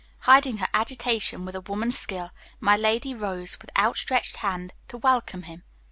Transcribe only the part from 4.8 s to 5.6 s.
to welcome